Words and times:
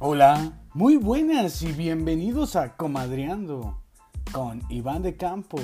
Hola, 0.00 0.52
muy 0.74 0.96
buenas 0.96 1.60
y 1.62 1.72
bienvenidos 1.72 2.54
a 2.54 2.76
Comadreando 2.76 3.82
con 4.30 4.62
Iván 4.70 5.02
de 5.02 5.16
Campo. 5.16 5.58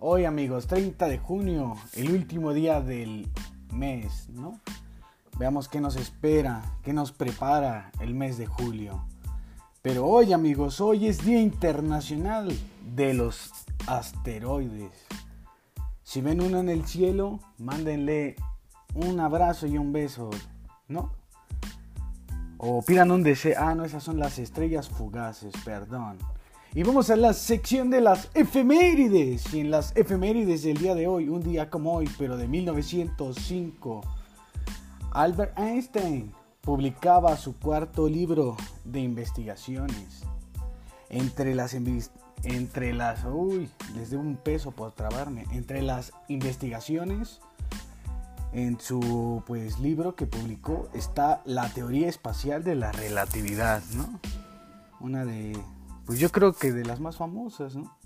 Hoy 0.00 0.24
amigos, 0.24 0.66
30 0.66 1.06
de 1.06 1.18
junio, 1.18 1.76
el 1.94 2.10
último 2.10 2.52
día 2.52 2.80
del 2.80 3.30
mes, 3.72 4.28
¿no? 4.30 4.58
Veamos 5.38 5.68
qué 5.68 5.80
nos 5.80 5.94
espera, 5.94 6.78
qué 6.82 6.92
nos 6.92 7.12
prepara 7.12 7.92
el 8.00 8.12
mes 8.16 8.38
de 8.38 8.46
julio. 8.46 9.04
Pero 9.82 10.04
hoy 10.04 10.32
amigos, 10.32 10.80
hoy 10.80 11.06
es 11.06 11.24
Día 11.24 11.40
Internacional 11.40 12.52
de 12.92 13.14
los 13.14 13.52
Asteroides. 13.86 15.06
Si 16.02 16.20
ven 16.20 16.42
uno 16.42 16.58
en 16.58 16.70
el 16.70 16.86
cielo, 16.86 17.38
mándenle 17.56 18.34
un 18.96 19.20
abrazo 19.20 19.68
y 19.68 19.78
un 19.78 19.92
beso, 19.92 20.30
¿no? 20.88 21.12
O 22.68 22.82
pidan 22.82 23.12
un 23.12 23.22
deseo. 23.22 23.54
Ah, 23.58 23.76
no, 23.76 23.84
esas 23.84 24.02
son 24.02 24.18
las 24.18 24.40
estrellas 24.40 24.88
fugaces, 24.88 25.54
perdón. 25.64 26.18
Y 26.74 26.82
vamos 26.82 27.10
a 27.10 27.16
la 27.16 27.32
sección 27.32 27.90
de 27.90 28.00
las 28.00 28.28
efemérides. 28.34 29.54
Y 29.54 29.60
en 29.60 29.70
las 29.70 29.96
efemérides 29.96 30.64
del 30.64 30.76
día 30.76 30.96
de 30.96 31.06
hoy, 31.06 31.28
un 31.28 31.44
día 31.44 31.70
como 31.70 31.94
hoy, 31.94 32.10
pero 32.18 32.36
de 32.36 32.48
1905, 32.48 34.00
Albert 35.12 35.56
Einstein 35.56 36.32
publicaba 36.60 37.36
su 37.36 37.56
cuarto 37.56 38.08
libro 38.08 38.56
de 38.84 38.98
investigaciones. 38.98 40.24
Entre 41.08 41.54
las, 41.54 41.72
entre 42.42 42.92
las, 42.94 43.24
uy, 43.24 43.70
les 43.94 44.10
doy 44.10 44.18
un 44.18 44.34
peso 44.34 44.72
por 44.72 44.90
trabarme. 44.90 45.44
Entre 45.52 45.82
las 45.82 46.12
investigaciones 46.26 47.40
en 48.52 48.80
su 48.80 49.42
pues 49.46 49.78
libro 49.78 50.14
que 50.14 50.26
publicó 50.26 50.88
está 50.94 51.42
la 51.44 51.68
teoría 51.68 52.08
espacial 52.08 52.64
de 52.64 52.74
la 52.74 52.92
relatividad, 52.92 53.82
¿no? 53.94 54.20
Una 55.00 55.24
de 55.24 55.56
pues 56.06 56.18
yo 56.18 56.30
creo 56.30 56.52
que 56.52 56.72
de 56.72 56.84
las 56.84 57.00
más 57.00 57.16
famosas, 57.16 57.74
¿no? 57.74 57.96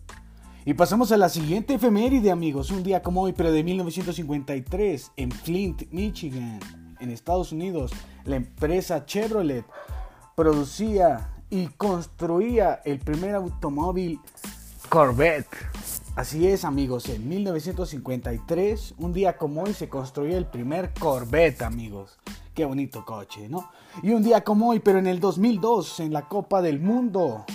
Y 0.65 0.75
pasamos 0.75 1.11
a 1.13 1.17
la 1.17 1.29
siguiente 1.29 1.75
efeméride, 1.75 2.31
amigos, 2.31 2.71
un 2.71 2.83
día 2.83 3.03
como 3.03 3.23
hoy, 3.23 3.33
pero 3.33 3.51
de 3.51 3.65
1953, 3.65 5.13
en 5.17 5.31
Flint, 5.31 5.91
Michigan, 5.91 6.61
en 7.01 7.11
Estados 7.11 7.53
Unidos, 7.53 7.93
la 8.25 8.37
empresa 8.37 9.07
Chevrolet 9.07 9.65
producía 10.37 11.31
y 11.49 11.67
construía 11.67 12.81
el 12.85 12.99
primer 12.99 13.35
automóvil 13.35 14.21
Corvette 14.89 15.49
Así 16.17 16.49
es 16.49 16.65
amigos, 16.65 17.09
en 17.09 17.29
1953, 17.29 18.95
un 18.99 19.13
día 19.13 19.37
como 19.37 19.63
hoy, 19.63 19.73
se 19.73 19.89
construyó 19.89 20.37
el 20.37 20.45
primer 20.45 20.93
Corvette 20.93 21.63
amigos. 21.63 22.19
Qué 22.53 22.65
bonito 22.65 23.05
coche, 23.05 23.49
¿no? 23.49 23.71
Y 24.03 24.11
un 24.11 24.23
día 24.23 24.43
como 24.43 24.71
hoy, 24.71 24.81
pero 24.81 24.99
en 24.99 25.07
el 25.07 25.21
2002, 25.21 26.01
en 26.01 26.13
la 26.13 26.29
Copa 26.29 26.63
del 26.63 26.81
Mundo, 26.81 27.47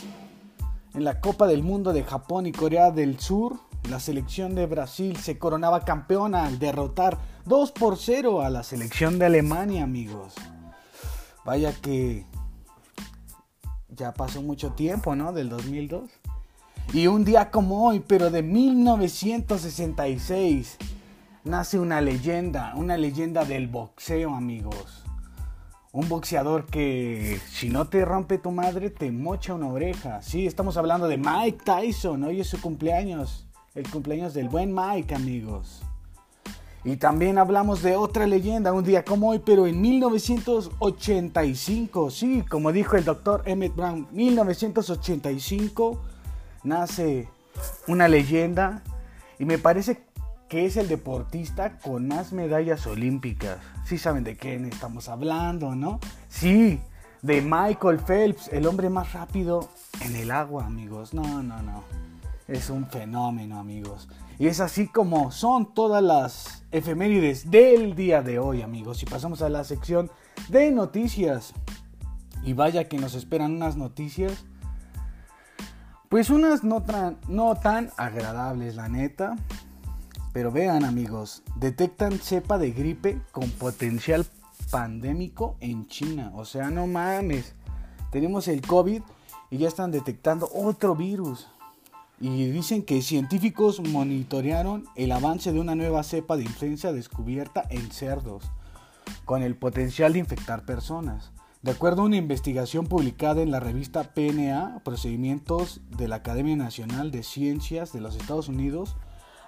en 0.93 1.03
la 1.03 1.19
Copa 1.19 1.47
del 1.47 1.63
Mundo 1.63 1.91
de 1.91 2.03
Japón 2.03 2.45
y 2.45 2.53
Corea 2.53 2.91
del 2.91 3.19
Sur, 3.19 3.59
la 3.89 3.99
selección 3.99 4.55
de 4.55 4.65
Brasil 4.65 5.17
se 5.17 5.37
coronaba 5.37 5.81
campeona 5.81 6.45
al 6.45 6.57
derrotar 6.57 7.19
2 7.45 7.71
por 7.73 7.97
0 7.97 8.41
a 8.41 8.49
la 8.49 8.63
selección 8.63 9.19
de 9.19 9.25
Alemania, 9.25 9.83
amigos. 9.83 10.33
Vaya 11.43 11.73
que 11.73 12.25
ya 13.89 14.13
pasó 14.13 14.41
mucho 14.41 14.71
tiempo, 14.71 15.15
¿no? 15.15 15.33
Del 15.33 15.49
2002. 15.49 16.09
Y 16.94 17.08
un 17.08 17.25
día 17.25 17.50
como 17.52 17.88
hoy, 17.88 18.00
pero 18.00 18.31
de 18.31 18.41
1966, 18.41 20.78
nace 21.44 21.78
una 21.80 22.00
leyenda, 22.00 22.73
una 22.75 22.95
leyenda 22.95 23.44
del 23.44 23.67
boxeo, 23.67 24.33
amigos. 24.33 25.03
Un 25.91 26.08
boxeador 26.09 26.66
que 26.66 27.39
si 27.50 27.69
no 27.69 27.88
te 27.88 28.06
rompe 28.06 28.38
tu 28.38 28.52
madre, 28.52 28.89
te 28.89 29.11
mocha 29.11 29.53
una 29.53 29.68
oreja. 29.68 30.22
Sí, 30.22 30.45
estamos 30.45 30.78
hablando 30.78 31.07
de 31.07 31.18
Mike 31.18 31.63
Tyson. 31.66 32.24
Hoy 32.24 32.40
es 32.41 32.47
su 32.47 32.62
cumpleaños. 32.62 33.47
El 33.74 33.90
cumpleaños 33.90 34.34
del 34.34 34.50
buen 34.50 34.74
Mike, 34.74 35.16
amigos. 35.16 35.84
Y 36.85 36.95
también 36.97 37.40
hablamos 37.40 37.81
de 37.81 37.95
otra 37.95 38.28
leyenda, 38.28 38.72
un 38.72 38.84
día 38.84 39.03
como 39.03 39.29
hoy, 39.29 39.40
pero 39.40 39.66
en 39.68 39.81
1985. 39.81 42.12
Sí, 42.12 42.44
como 42.47 42.72
dijo 42.72 42.95
el 42.95 43.03
doctor 43.03 43.41
Emmett 43.45 43.75
Brown, 43.75 44.07
1985 44.12 46.00
nace 46.65 47.29
una 47.87 48.07
leyenda 48.07 48.83
y 49.39 49.45
me 49.45 49.57
parece 49.57 50.03
que 50.49 50.65
es 50.65 50.77
el 50.77 50.87
deportista 50.87 51.79
con 51.79 52.07
más 52.07 52.33
medallas 52.33 52.85
olímpicas. 52.87 53.57
Sí 53.85 53.97
saben 53.97 54.23
de 54.23 54.35
quién 54.35 54.65
estamos 54.65 55.09
hablando, 55.09 55.75
¿no? 55.75 55.99
Sí, 56.29 56.79
de 57.21 57.41
Michael 57.41 57.99
Phelps, 57.99 58.49
el 58.49 58.67
hombre 58.67 58.89
más 58.89 59.13
rápido 59.13 59.69
en 60.01 60.15
el 60.15 60.31
agua, 60.31 60.65
amigos. 60.65 61.13
No, 61.13 61.41
no, 61.41 61.61
no. 61.61 61.83
Es 62.47 62.69
un 62.69 62.85
fenómeno, 62.87 63.59
amigos. 63.59 64.07
Y 64.37 64.47
es 64.47 64.59
así 64.59 64.87
como 64.87 65.31
son 65.31 65.73
todas 65.73 66.03
las 66.03 66.63
efemérides 66.71 67.49
del 67.49 67.95
día 67.95 68.21
de 68.21 68.37
hoy, 68.37 68.61
amigos. 68.61 69.01
Y 69.01 69.05
pasamos 69.07 69.41
a 69.41 69.49
la 69.49 69.63
sección 69.63 70.11
de 70.49 70.71
noticias. 70.71 71.53
Y 72.43 72.53
vaya 72.53 72.87
que 72.87 72.97
nos 72.97 73.15
esperan 73.15 73.53
unas 73.53 73.75
noticias 73.75 74.45
pues 76.15 76.29
unas 76.29 76.63
no, 76.63 76.81
no 77.27 77.55
tan 77.55 77.91
agradables, 77.97 78.75
la 78.75 78.87
neta. 78.87 79.35
Pero 80.31 80.49
vean 80.49 80.85
amigos, 80.85 81.43
detectan 81.57 82.19
cepa 82.19 82.57
de 82.57 82.71
gripe 82.71 83.21
con 83.33 83.49
potencial 83.49 84.25
pandémico 84.71 85.57
en 85.59 85.89
China. 85.89 86.31
O 86.33 86.45
sea, 86.45 86.69
no 86.69 86.87
mames. 86.87 87.53
Tenemos 88.13 88.47
el 88.47 88.61
COVID 88.61 89.01
y 89.51 89.57
ya 89.57 89.67
están 89.67 89.91
detectando 89.91 90.49
otro 90.53 90.95
virus. 90.95 91.49
Y 92.21 92.45
dicen 92.45 92.85
que 92.85 93.01
científicos 93.01 93.81
monitorearon 93.81 94.85
el 94.95 95.11
avance 95.11 95.51
de 95.51 95.59
una 95.59 95.75
nueva 95.75 96.01
cepa 96.03 96.37
de 96.37 96.43
influenza 96.43 96.93
descubierta 96.93 97.65
en 97.69 97.91
cerdos, 97.91 98.45
con 99.25 99.43
el 99.43 99.57
potencial 99.57 100.13
de 100.13 100.19
infectar 100.19 100.63
personas. 100.63 101.33
De 101.65 101.71
acuerdo 101.71 102.03
a 102.03 102.05
una 102.05 102.17
investigación 102.17 102.85
publicada 102.85 103.41
en 103.41 103.49
la 103.49 103.59
revista 103.59 104.13
PNA, 104.13 104.81
Procedimientos 104.83 105.81
de 105.97 106.07
la 106.07 106.17
Academia 106.17 106.55
Nacional 106.55 107.09
de 107.09 107.23
Ciencias 107.23 107.91
de 107.91 108.01
los 108.01 108.15
Estados 108.15 108.49
Unidos, 108.49 108.95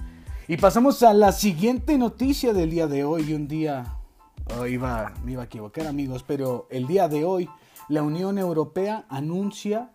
Y 0.48 0.56
pasamos 0.56 1.04
a 1.04 1.14
la 1.14 1.30
siguiente 1.30 1.96
noticia 1.96 2.52
del 2.52 2.70
día 2.70 2.88
de 2.88 3.04
hoy. 3.04 3.32
Un 3.32 3.46
día, 3.46 3.94
oh, 4.58 4.66
iba, 4.66 5.12
me 5.24 5.32
iba 5.32 5.42
a 5.42 5.44
equivocar, 5.44 5.86
amigos, 5.86 6.24
pero 6.26 6.66
el 6.68 6.88
día 6.88 7.06
de 7.06 7.24
hoy 7.24 7.48
la 7.90 8.04
Unión 8.04 8.38
Europea 8.38 9.04
anuncia 9.08 9.90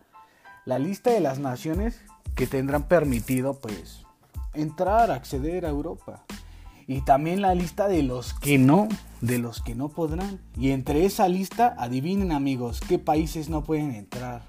la 0.66 0.78
lista 0.78 1.10
de 1.10 1.20
las 1.20 1.38
naciones 1.38 1.98
que 2.34 2.46
tendrán 2.46 2.88
permitido 2.88 3.58
pues 3.58 4.04
entrar, 4.52 5.10
acceder 5.10 5.64
a 5.64 5.70
Europa. 5.70 6.22
Y 6.86 7.00
también 7.00 7.40
la 7.40 7.54
lista 7.54 7.88
de 7.88 8.02
los 8.02 8.34
que 8.34 8.58
no, 8.58 8.86
de 9.22 9.38
los 9.38 9.62
que 9.62 9.74
no 9.74 9.88
podrán. 9.88 10.40
Y 10.58 10.72
entre 10.72 11.06
esa 11.06 11.26
lista, 11.26 11.74
adivinen 11.78 12.32
amigos, 12.32 12.80
qué 12.86 12.98
países 12.98 13.48
no 13.48 13.64
pueden 13.64 13.92
entrar. 13.92 14.42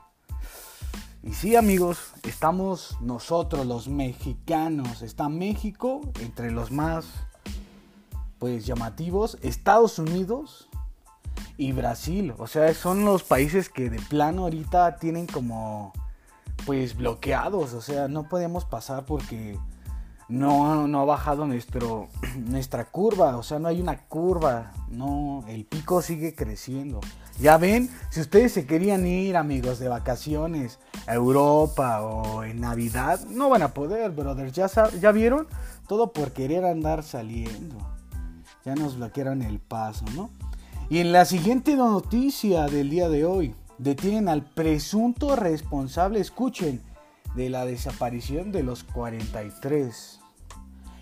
Y 1.24 1.32
sí, 1.32 1.56
amigos, 1.56 2.12
estamos 2.24 2.98
nosotros 3.00 3.66
los 3.66 3.88
mexicanos. 3.88 5.02
Está 5.02 5.30
México 5.30 6.02
entre 6.20 6.52
los 6.52 6.70
más 6.70 7.06
pues 8.40 8.66
llamativos, 8.66 9.38
Estados 9.42 9.98
Unidos 10.00 10.67
y 11.58 11.72
Brasil. 11.72 12.34
O 12.38 12.48
sea, 12.48 12.74
son 12.74 13.06
los 13.06 13.24
países 13.24 13.70
que 13.70 13.90
de 13.90 14.00
plano 14.00 14.44
ahorita 14.44 14.98
tienen 14.98 15.28
como 15.28 15.94
pues 16.66 16.96
bloqueados. 16.96 17.74
O 17.74 17.82
sea, 17.82 18.08
no 18.08 18.28
podemos 18.28 18.66
pasar 18.66 19.06
porque 19.06 19.58
no, 20.30 20.88
no 20.88 21.02
ha 21.02 21.06
bajado 21.06 21.46
nuestro, 21.46 22.10
nuestra 22.38 22.86
curva. 22.86 23.38
O 23.38 23.44
sea, 23.44 23.60
no 23.60 23.68
hay 23.68 23.82
una 23.82 23.98
curva. 23.98 24.72
No, 24.90 25.44
el 25.48 25.66
pico 25.66 26.02
sigue 26.02 26.36
creciendo. 26.36 27.00
Ya 27.40 27.58
ven, 27.58 27.90
si 28.10 28.20
ustedes 28.22 28.52
se 28.52 28.66
querían 28.66 29.06
ir, 29.06 29.38
amigos, 29.38 29.78
de 29.78 29.88
vacaciones 29.88 30.80
a 31.06 31.14
Europa 31.14 32.02
o 32.02 32.44
en 32.44 32.60
Navidad, 32.62 33.20
no 33.28 33.50
van 33.50 33.62
a 33.62 33.74
poder, 33.74 34.12
brothers. 34.12 34.54
¿Ya, 34.54 34.68
ya 35.00 35.12
vieron? 35.12 35.48
Todo 35.88 36.12
por 36.14 36.32
querer 36.32 36.66
andar 36.66 37.04
saliendo. 37.04 37.78
Ya 38.66 38.76
nos 38.76 38.98
bloquearon 38.98 39.44
el 39.44 39.60
paso, 39.60 40.04
¿no? 40.16 40.32
Y 40.90 41.00
en 41.00 41.12
la 41.12 41.26
siguiente 41.26 41.76
noticia 41.76 42.68
del 42.68 42.90
día 42.90 43.10
de 43.10 43.26
hoy, 43.26 43.54
detienen 43.78 44.30
al 44.30 44.46
presunto 44.46 45.36
responsable, 45.36 46.22
escuchen, 46.22 46.82
de 47.36 47.50
la 47.50 47.66
desaparición 47.66 48.54
de 48.54 48.64
los 48.64 48.86
43. 48.86 50.22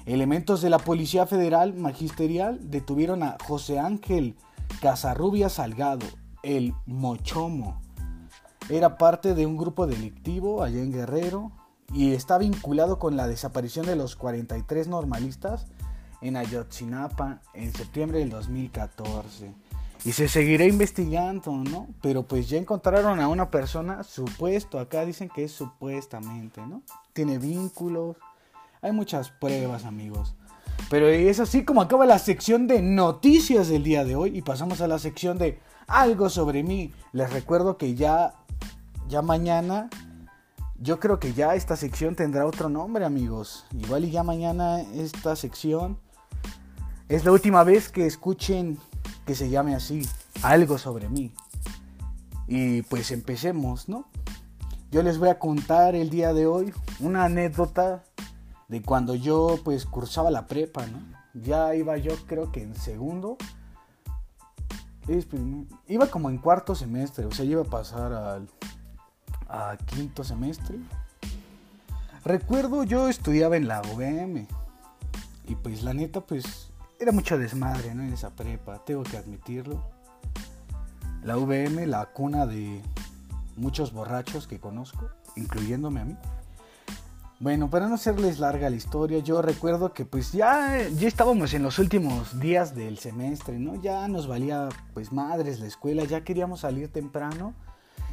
Elementos 0.08 0.64
de 0.64 0.72
la 0.72 0.80
Policía 0.80 1.28
Federal 1.28 1.76
Magisterial 1.76 2.72
detuvieron 2.72 3.22
a 3.22 3.38
José 3.46 3.78
Ángel 3.78 4.36
Casarrubia 4.82 5.50
Salgado, 5.50 6.08
el 6.42 6.74
Mochomo. 6.88 7.80
Era 8.70 8.98
parte 8.98 9.36
de 9.36 9.46
un 9.46 9.56
grupo 9.56 9.86
delictivo 9.86 10.64
allá 10.64 10.80
en 10.80 10.92
Guerrero 10.92 11.52
y 11.94 12.14
está 12.14 12.40
vinculado 12.40 12.98
con 12.98 13.16
la 13.16 13.28
desaparición 13.28 13.86
de 13.86 13.96
los 13.96 14.16
43 14.16 14.88
normalistas 14.88 15.68
en 16.22 16.38
Ayotzinapa 16.38 17.42
en 17.54 17.72
septiembre 17.72 18.20
del 18.20 18.32
2014. 18.32 19.54
Y 20.06 20.12
se 20.12 20.28
seguirá 20.28 20.66
investigando, 20.66 21.52
¿no? 21.52 21.88
Pero 22.02 22.24
pues 22.24 22.48
ya 22.48 22.60
encontraron 22.60 23.20
a 23.20 23.28
una 23.28 23.50
persona 23.50 24.04
supuesto, 24.04 24.78
acá 24.78 25.04
dicen 25.04 25.30
que 25.30 25.46
es 25.46 25.52
supuestamente, 25.52 26.62
¿no? 26.62 26.84
Tiene 27.12 27.40
vínculos, 27.40 28.16
hay 28.84 28.92
muchas 28.92 29.32
pruebas, 29.32 29.84
amigos. 29.84 30.36
Pero 30.92 31.08
es 31.08 31.40
así 31.40 31.66
como 31.66 31.82
acaba 31.82 32.06
la 32.06 32.20
sección 32.20 32.68
de 32.68 32.84
noticias 32.84 33.68
del 33.68 33.82
día 33.82 34.04
de 34.04 34.16
hoy 34.16 34.38
y 34.38 34.44
pasamos 34.44 34.80
a 34.82 34.88
la 34.88 35.00
sección 35.00 35.40
de 35.40 35.60
algo 35.88 36.30
sobre 36.30 36.62
mí. 36.62 36.94
Les 37.12 37.34
recuerdo 37.34 37.78
que 37.78 37.96
ya 37.96 38.36
ya 39.08 39.24
mañana 39.24 39.90
yo 40.80 41.00
creo 41.00 41.20
que 41.20 41.34
ya 41.34 41.56
esta 41.56 41.76
sección 41.76 42.16
tendrá 42.16 42.46
otro 42.46 42.70
nombre, 42.70 43.06
amigos. 43.06 43.66
Igual 43.74 44.06
y 44.06 44.12
ya 44.12 44.22
mañana 44.22 44.82
esta 44.82 45.36
sección 45.36 45.98
es 47.10 47.26
la 47.26 47.32
última 47.32 47.64
vez 47.64 47.90
que 47.90 48.06
escuchen 48.06 48.78
que 49.26 49.36
se 49.36 49.50
llame 49.50 49.76
así, 49.76 50.08
algo 50.44 50.78
sobre 50.78 51.10
mí. 51.10 51.34
Y 52.48 52.84
pues 52.84 53.12
empecemos, 53.12 53.90
¿no? 53.90 54.08
Yo 54.92 55.02
les 55.04 55.18
voy 55.18 55.30
a 55.30 55.40
contar 55.40 55.96
el 55.96 56.10
día 56.10 56.34
de 56.34 56.46
hoy 56.46 56.74
una 57.00 57.26
anécdota 57.26 58.04
de 58.68 58.82
cuando 58.82 59.16
yo 59.16 59.60
pues 59.64 59.86
cursaba 59.86 60.32
la 60.32 60.48
prepa, 60.48 60.86
¿no? 60.86 61.00
Ya 61.34 61.76
iba 61.76 61.98
yo 61.98 62.16
creo 62.28 62.52
que 62.52 62.62
en 62.62 62.76
segundo. 62.76 63.38
Iba 65.88 66.08
como 66.08 66.30
en 66.30 66.38
cuarto 66.38 66.74
semestre, 66.74 67.26
o 67.26 67.32
sea, 67.32 67.46
iba 67.46 67.62
a 67.62 67.66
pasar 67.66 68.42
al 69.48 69.78
quinto 69.86 70.24
semestre. 70.24 70.80
Recuerdo 72.24 72.84
yo 72.84 73.08
estudiaba 73.08 73.56
en 73.56 73.68
la 73.68 73.82
UVM 73.82 74.48
y 75.48 75.56
pues 75.56 75.84
la 75.84 75.94
neta 75.94 76.22
pues 76.22 76.72
era 77.00 77.12
mucho 77.12 77.38
desmadre, 77.38 77.94
¿no? 77.94 78.04
En 78.04 78.14
esa 78.14 78.30
prepa, 78.30 78.84
tengo 78.86 79.04
que 79.04 79.18
admitirlo. 79.18 79.84
La 81.24 81.38
UVM, 81.38 81.86
la 81.88 82.06
cuna 82.08 82.46
de 82.46 82.82
muchos 83.56 83.92
borrachos 83.94 84.48
que 84.48 84.60
conozco, 84.60 85.10
incluyéndome 85.36 86.02
a 86.02 86.06
mí. 86.06 86.18
Bueno, 87.40 87.70
para 87.70 87.88
no 87.90 87.96
hacerles 87.96 88.40
larga 88.40 88.70
la 88.70 88.78
historia, 88.78 89.20
yo 89.20 89.42
recuerdo 89.42 89.92
que 89.92 90.06
pues 90.06 90.32
ya, 90.32 90.88
ya 90.88 91.08
estábamos 91.08 91.54
en 91.54 91.64
los 91.64 91.80
últimos 91.80 92.40
días 92.40 92.76
del 92.76 92.98
semestre, 92.98 93.60
¿no? 93.60 93.82
Ya 93.82 94.08
nos 94.08 94.28
valía 94.28 94.70
pues 94.94 95.12
madres 95.12 95.60
la 95.60 95.68
escuela, 95.68 96.06
ya 96.06 96.24
queríamos 96.24 96.62
salir 96.62 96.92
temprano. 96.92 97.54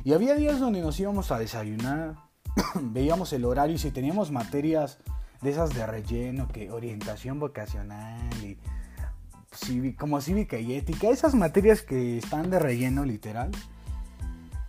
Y 0.02 0.12
había 0.12 0.34
días 0.34 0.58
donde 0.58 0.80
nos 0.80 0.98
íbamos 0.98 1.30
a 1.30 1.38
desayunar, 1.38 2.16
veíamos 2.80 3.32
el 3.32 3.44
horario 3.44 3.76
y 3.76 3.78
si 3.78 3.92
teníamos 3.92 4.32
materias 4.32 4.98
de 5.42 5.50
esas 5.50 5.74
de 5.74 5.86
relleno, 5.86 6.48
que 6.48 6.70
orientación 6.70 7.38
vocacional 7.38 8.30
y 8.42 8.56
como 9.98 10.20
cívica 10.20 10.58
y 10.58 10.74
ética, 10.74 11.08
esas 11.08 11.34
materias 11.34 11.82
que 11.82 12.18
están 12.18 12.50
de 12.50 12.58
relleno 12.58 13.04
literal, 13.04 13.50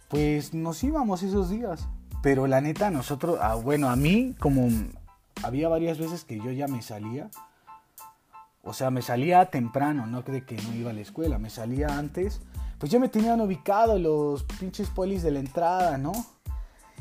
pues 0.10 0.54
nos 0.54 0.84
íbamos 0.84 1.24
esos 1.24 1.50
días. 1.50 1.88
Pero 2.22 2.48
la 2.48 2.62
neta, 2.62 2.90
nosotros, 2.90 3.38
ah, 3.42 3.56
bueno, 3.56 3.90
a 3.90 3.96
mí 3.96 4.36
como 4.40 4.68
había 5.42 5.70
varias 5.70 5.98
veces 5.98 6.24
que 6.24 6.38
yo 6.38 6.52
ya 6.52 6.68
me 6.68 6.82
salía, 6.82 7.30
o 8.62 8.74
sea, 8.74 8.92
me 8.92 9.02
salía 9.02 9.46
temprano, 9.48 10.06
no 10.06 10.22
de 10.22 10.46
que 10.46 10.56
no 10.56 10.74
iba 10.74 10.92
a 10.92 10.94
la 10.94 11.02
escuela, 11.02 11.38
me 11.38 11.50
salía 11.50 11.88
antes, 11.98 12.42
pues 12.80 12.92
ya 12.92 13.00
me 13.00 13.10
tenían 13.10 13.42
ubicado 13.42 14.00
los 14.00 14.44
pinches 14.44 14.90
polis 14.90 15.22
de 15.24 15.32
la 15.32 15.40
entrada, 15.40 15.98
¿no? 15.98 16.14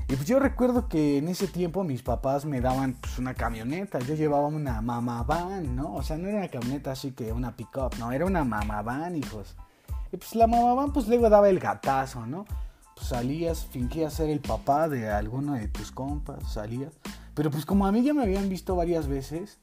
Y 0.09 0.17
pues 0.17 0.27
yo 0.27 0.39
recuerdo 0.39 0.89
que 0.89 1.19
en 1.19 1.29
ese 1.29 1.47
tiempo 1.47 1.85
mis 1.85 2.03
papás 2.03 2.45
me 2.45 2.61
daban 2.61 2.95
pues 2.95 3.19
una 3.19 3.35
camioneta, 3.35 3.99
yo 4.01 4.15
llevaba 4.15 4.47
una 4.47 4.81
mamá 4.81 5.23
van, 5.23 5.75
¿no? 5.75 5.95
O 5.95 6.03
sea, 6.03 6.19
no 6.19 6.29
era 6.29 6.39
una 6.39 6.49
camioneta 6.49 6.93
así 6.93 7.13
que 7.13 7.33
una 7.33 7.57
pick-up, 7.57 7.97
no, 7.99 8.13
era 8.13 8.27
una 8.27 8.45
mamá 8.45 8.83
van, 8.83 9.17
hijos. 9.17 9.57
Y 10.13 10.17
pues 10.17 10.35
la 10.35 10.47
mamá 10.47 10.75
van 10.75 10.93
pues 10.93 11.09
luego 11.09 11.31
daba 11.31 11.49
el 11.49 11.59
gatazo, 11.59 12.27
¿no? 12.27 12.45
Pues, 12.95 13.09
salías, 13.09 13.65
fingías 13.67 14.13
ser 14.13 14.29
el 14.29 14.41
papá 14.41 14.89
de 14.89 15.11
alguno 15.11 15.55
de 15.55 15.69
tus 15.69 15.91
compas, 15.91 16.53
salías. 16.53 16.93
Pero 17.35 17.51
pues 17.51 17.65
como 17.65 17.87
a 17.87 17.93
mí 17.93 18.03
ya 18.03 18.13
me 18.13 18.23
habían 18.23 18.49
visto 18.49 18.77
varias 18.77 19.07
veces, 19.07 19.59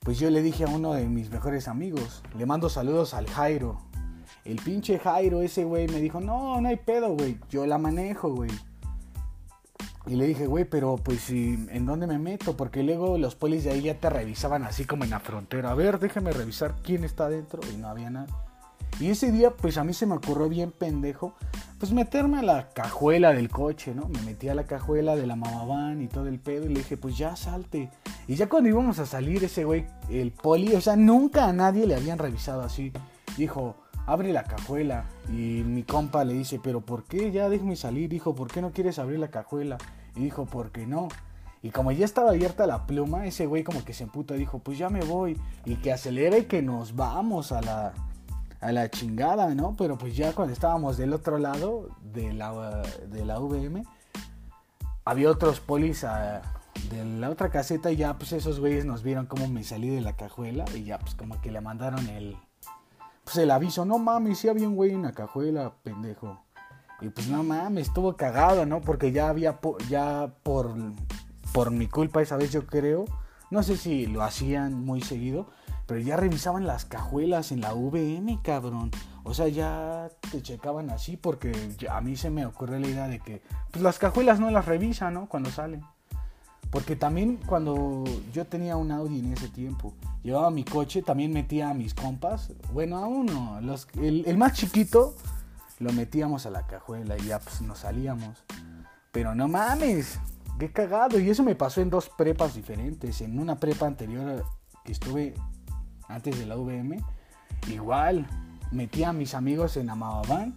pues 0.00 0.18
yo 0.18 0.30
le 0.30 0.42
dije 0.42 0.64
a 0.64 0.68
uno 0.68 0.94
de 0.94 1.06
mis 1.06 1.30
mejores 1.30 1.68
amigos, 1.68 2.22
le 2.36 2.46
mando 2.46 2.68
saludos 2.68 3.14
al 3.14 3.26
Jairo. 3.28 3.80
El 4.44 4.56
pinche 4.56 4.98
Jairo, 4.98 5.42
ese 5.42 5.64
güey, 5.64 5.86
me 5.88 6.00
dijo, 6.00 6.20
no, 6.20 6.60
no 6.60 6.68
hay 6.68 6.76
pedo, 6.76 7.14
güey, 7.14 7.38
yo 7.50 7.66
la 7.66 7.78
manejo, 7.78 8.34
güey. 8.34 8.50
Y 10.06 10.16
le 10.16 10.26
dije, 10.26 10.46
güey, 10.46 10.64
pero 10.64 10.96
pues 10.96 11.30
¿en 11.30 11.86
dónde 11.86 12.06
me 12.06 12.18
meto? 12.18 12.56
Porque 12.56 12.82
luego 12.82 13.18
los 13.18 13.36
polis 13.36 13.64
de 13.64 13.70
ahí 13.70 13.82
ya 13.82 13.94
te 13.94 14.10
revisaban 14.10 14.64
así 14.64 14.84
como 14.84 15.04
en 15.04 15.10
la 15.10 15.20
frontera. 15.20 15.70
A 15.70 15.74
ver, 15.74 16.00
déjame 16.00 16.32
revisar 16.32 16.74
quién 16.82 17.04
está 17.04 17.28
dentro. 17.28 17.60
Y 17.72 17.76
no 17.76 17.88
había 17.88 18.10
nada. 18.10 18.26
Y 19.00 19.10
ese 19.10 19.32
día, 19.32 19.50
pues 19.52 19.78
a 19.78 19.84
mí 19.84 19.94
se 19.94 20.06
me 20.06 20.14
ocurrió 20.14 20.48
bien 20.48 20.70
pendejo, 20.70 21.34
pues 21.78 21.92
meterme 21.92 22.38
a 22.38 22.42
la 22.42 22.68
cajuela 22.68 23.32
del 23.32 23.48
coche, 23.48 23.94
¿no? 23.94 24.08
Me 24.08 24.20
metí 24.22 24.48
a 24.48 24.54
la 24.54 24.64
cajuela 24.64 25.16
de 25.16 25.26
la 25.26 25.34
mamabán 25.34 26.02
y 26.02 26.08
todo 26.08 26.28
el 26.28 26.38
pedo 26.38 26.66
y 26.66 26.68
le 26.68 26.80
dije, 26.80 26.96
pues 26.96 27.16
ya 27.16 27.34
salte. 27.34 27.90
Y 28.28 28.36
ya 28.36 28.48
cuando 28.48 28.68
íbamos 28.68 28.98
a 28.98 29.06
salir, 29.06 29.42
ese 29.42 29.64
güey, 29.64 29.86
el 30.10 30.30
poli, 30.32 30.74
o 30.74 30.80
sea, 30.80 30.96
nunca 30.96 31.46
a 31.46 31.52
nadie 31.52 31.86
le 31.86 31.96
habían 31.96 32.18
revisado 32.18 32.62
así. 32.62 32.92
Dijo, 33.36 33.76
abre 34.06 34.32
la 34.32 34.44
cajuela. 34.44 35.04
Y 35.28 35.62
mi 35.64 35.82
compa 35.82 36.24
le 36.24 36.34
dice, 36.34 36.60
pero 36.62 36.80
¿por 36.80 37.04
qué? 37.04 37.30
Ya 37.30 37.48
déjame 37.48 37.76
salir. 37.76 38.08
Dijo, 38.08 38.34
¿por 38.34 38.48
qué 38.48 38.62
no 38.62 38.72
quieres 38.72 38.98
abrir 38.98 39.18
la 39.18 39.28
cajuela? 39.28 39.78
Y 40.14 40.20
dijo, 40.24 40.46
¿por 40.46 40.70
qué 40.70 40.86
no? 40.86 41.08
Y 41.62 41.70
como 41.70 41.92
ya 41.92 42.04
estaba 42.04 42.30
abierta 42.30 42.66
la 42.66 42.86
pluma, 42.86 43.26
ese 43.26 43.46
güey 43.46 43.62
como 43.62 43.84
que 43.84 43.94
se 43.94 44.04
emputa, 44.04 44.34
dijo, 44.34 44.58
pues 44.58 44.78
ya 44.78 44.90
me 44.90 45.04
voy. 45.04 45.40
Y 45.64 45.76
que 45.76 45.92
acelere 45.92 46.40
y 46.40 46.44
que 46.44 46.62
nos 46.62 46.96
vamos 46.96 47.52
a 47.52 47.60
la 47.60 47.94
a 48.62 48.70
la 48.70 48.88
chingada, 48.88 49.54
¿no? 49.54 49.74
Pero 49.76 49.98
pues 49.98 50.16
ya 50.16 50.32
cuando 50.32 50.54
estábamos 50.54 50.96
del 50.96 51.12
otro 51.12 51.36
lado 51.36 51.88
de 52.00 52.32
la, 52.32 52.82
de 53.08 53.24
la 53.24 53.40
VM, 53.40 53.84
había 55.04 55.30
otros 55.30 55.58
polis 55.58 56.06
de 56.90 57.04
la 57.04 57.28
otra 57.28 57.50
caseta 57.50 57.90
y 57.90 57.96
ya 57.96 58.16
pues 58.16 58.32
esos 58.32 58.60
güeyes 58.60 58.84
nos 58.84 59.02
vieron 59.02 59.26
cómo 59.26 59.48
me 59.48 59.64
salí 59.64 59.88
de 59.88 60.00
la 60.00 60.14
cajuela 60.14 60.64
y 60.76 60.84
ya 60.84 61.00
pues 61.00 61.16
como 61.16 61.40
que 61.40 61.50
le 61.50 61.60
mandaron 61.60 62.08
el, 62.08 62.36
pues 63.24 63.36
el 63.36 63.50
aviso, 63.50 63.84
no 63.84 63.98
mames, 63.98 64.38
sí 64.38 64.48
había 64.48 64.68
un 64.68 64.76
güey 64.76 64.92
en 64.92 65.02
la 65.02 65.12
cajuela, 65.12 65.74
pendejo. 65.82 66.42
Y 67.00 67.08
pues 67.08 67.28
no 67.28 67.42
mames, 67.42 67.88
estuvo 67.88 68.16
cagado, 68.16 68.66
¿no? 68.66 68.80
Porque 68.80 69.12
ya 69.12 69.28
había, 69.28 69.58
ya 69.88 70.34
por, 70.42 70.74
por 71.52 71.70
mi 71.70 71.88
culpa 71.88 72.22
esa 72.22 72.36
vez 72.36 72.52
yo 72.52 72.66
creo, 72.66 73.04
no 73.50 73.62
sé 73.62 73.76
si 73.76 74.06
lo 74.06 74.22
hacían 74.22 74.84
muy 74.84 75.02
seguido, 75.02 75.46
pero 75.86 76.00
ya 76.00 76.16
revisaban 76.16 76.66
las 76.66 76.84
cajuelas 76.84 77.52
en 77.52 77.60
la 77.60 77.74
VM, 77.74 78.40
cabrón. 78.42 78.90
O 79.24 79.34
sea, 79.34 79.48
ya 79.48 80.08
te 80.30 80.42
checaban 80.42 80.90
así 80.90 81.16
porque 81.16 81.52
a 81.90 82.00
mí 82.00 82.16
se 82.16 82.30
me 82.30 82.46
ocurrió 82.46 82.78
la 82.78 82.88
idea 82.88 83.08
de 83.08 83.20
que 83.20 83.42
pues 83.70 83.82
las 83.82 83.98
cajuelas 83.98 84.40
no 84.40 84.50
las 84.50 84.64
revisan, 84.64 85.14
¿no? 85.14 85.28
Cuando 85.28 85.50
salen. 85.50 85.82
Porque 86.72 86.96
también 86.96 87.36
cuando 87.36 88.02
yo 88.32 88.46
tenía 88.46 88.78
un 88.78 88.92
Audi 88.92 89.18
en 89.18 89.34
ese 89.34 89.48
tiempo, 89.48 89.92
llevaba 90.22 90.50
mi 90.50 90.64
coche, 90.64 91.02
también 91.02 91.30
metía 91.30 91.68
a 91.68 91.74
mis 91.74 91.92
compas, 91.92 92.50
bueno, 92.72 92.96
a 92.96 93.06
uno, 93.06 93.60
los, 93.60 93.86
el, 94.00 94.38
más 94.38 94.54
chiquito, 94.54 95.14
lo 95.80 95.92
metíamos 95.92 96.46
a 96.46 96.50
la 96.50 96.66
cajuela 96.66 97.18
y 97.18 97.26
ya 97.26 97.40
pues 97.40 97.60
nos 97.60 97.80
salíamos. 97.80 98.42
Pero 99.12 99.34
no 99.34 99.48
mames, 99.48 100.18
qué 100.58 100.72
cagado. 100.72 101.20
Y 101.20 101.28
eso 101.28 101.42
me 101.42 101.54
pasó 101.54 101.82
en 101.82 101.90
dos 101.90 102.08
prepas 102.08 102.54
diferentes. 102.54 103.20
En 103.20 103.38
una 103.38 103.56
prepa 103.56 103.86
anterior 103.86 104.42
que 104.82 104.92
estuve 104.92 105.34
antes 106.08 106.38
de 106.38 106.46
la 106.46 106.56
VM, 106.56 107.04
igual 107.70 108.26
metí 108.70 109.04
a 109.04 109.12
mis 109.12 109.34
amigos 109.34 109.76
en 109.76 109.90
Amababán 109.90 110.54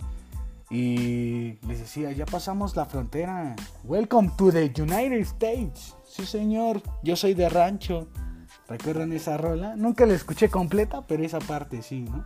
y 0.69 1.59
les 1.67 1.79
decía, 1.79 2.11
ya 2.11 2.25
pasamos 2.25 2.75
la 2.75 2.85
frontera. 2.85 3.55
Welcome 3.83 4.31
to 4.37 4.51
the 4.51 4.71
United 4.77 5.19
States. 5.21 5.95
Sí, 6.07 6.25
señor, 6.25 6.81
yo 7.03 7.15
soy 7.15 7.33
de 7.33 7.49
rancho. 7.49 8.07
¿Recuerdan 8.67 9.13
esa 9.13 9.37
rola? 9.37 9.75
Nunca 9.75 10.05
la 10.05 10.13
escuché 10.13 10.49
completa, 10.49 11.05
pero 11.05 11.23
esa 11.23 11.39
parte 11.39 11.81
sí, 11.81 12.01
¿no? 12.01 12.25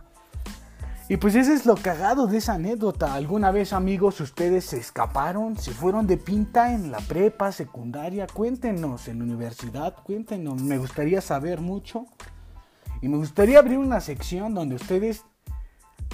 Y 1.10 1.16
pues 1.16 1.34
ese 1.34 1.52
es 1.54 1.66
lo 1.66 1.74
cagado 1.74 2.28
de 2.28 2.38
esa 2.38 2.54
anécdota. 2.54 3.14
¿Alguna 3.14 3.50
vez, 3.50 3.72
amigos, 3.72 4.20
ustedes 4.20 4.64
se 4.66 4.78
escaparon? 4.78 5.58
¿Se 5.58 5.72
fueron 5.72 6.06
de 6.06 6.16
pinta 6.16 6.72
en 6.72 6.92
la 6.92 6.98
prepa, 6.98 7.50
secundaria? 7.50 8.28
Cuéntenos, 8.32 9.08
en 9.08 9.18
la 9.18 9.24
universidad, 9.24 9.96
cuéntenos. 10.04 10.62
Me 10.62 10.78
gustaría 10.78 11.20
saber 11.20 11.60
mucho. 11.60 12.06
Y 13.02 13.08
me 13.08 13.16
gustaría 13.16 13.58
abrir 13.58 13.78
una 13.78 14.00
sección 14.00 14.54
donde 14.54 14.76
ustedes, 14.76 15.24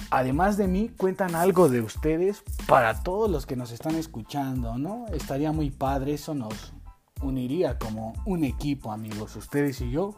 además 0.09 0.57
de 0.57 0.67
mí, 0.67 0.89
cuentan 0.97 1.35
algo 1.35 1.69
de 1.69 1.81
ustedes 1.81 2.43
para 2.67 3.03
todos 3.03 3.29
los 3.29 3.45
que 3.45 3.55
nos 3.55 3.71
están 3.71 3.95
escuchando, 3.95 4.77
¿no? 4.77 5.05
Estaría 5.13 5.51
muy 5.51 5.69
padre, 5.69 6.13
eso 6.13 6.33
nos 6.33 6.73
uniría 7.21 7.77
como 7.77 8.13
un 8.25 8.43
equipo, 8.43 8.91
amigos. 8.91 9.35
Ustedes 9.35 9.81
y 9.81 9.91
yo 9.91 10.15